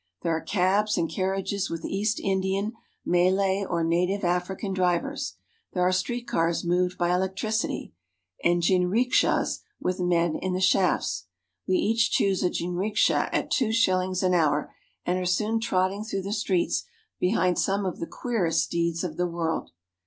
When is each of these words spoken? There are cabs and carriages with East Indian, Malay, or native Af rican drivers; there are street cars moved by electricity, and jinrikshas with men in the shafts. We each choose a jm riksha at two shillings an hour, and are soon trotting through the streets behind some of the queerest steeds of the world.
There 0.23 0.35
are 0.35 0.41
cabs 0.41 0.97
and 0.97 1.07
carriages 1.07 1.69
with 1.69 1.85
East 1.85 2.19
Indian, 2.19 2.73
Malay, 3.05 3.63
or 3.63 3.83
native 3.83 4.23
Af 4.23 4.47
rican 4.49 4.73
drivers; 4.73 5.35
there 5.73 5.83
are 5.83 5.91
street 5.91 6.27
cars 6.27 6.63
moved 6.65 6.97
by 6.97 7.13
electricity, 7.13 7.93
and 8.43 8.63
jinrikshas 8.63 9.59
with 9.79 9.99
men 9.99 10.35
in 10.37 10.53
the 10.55 10.59
shafts. 10.59 11.27
We 11.67 11.75
each 11.75 12.09
choose 12.09 12.41
a 12.41 12.49
jm 12.49 12.73
riksha 12.77 13.29
at 13.31 13.51
two 13.51 13.71
shillings 13.71 14.23
an 14.23 14.33
hour, 14.33 14.73
and 15.05 15.19
are 15.19 15.23
soon 15.27 15.59
trotting 15.59 16.03
through 16.03 16.23
the 16.23 16.33
streets 16.33 16.83
behind 17.19 17.59
some 17.59 17.85
of 17.85 17.99
the 17.99 18.07
queerest 18.07 18.63
steeds 18.63 19.03
of 19.03 19.17
the 19.17 19.27
world. 19.27 19.69